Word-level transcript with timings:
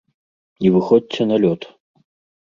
Не 0.65 0.69
выходзьце 0.75 1.27
на 1.31 1.37
лёд! 1.43 1.61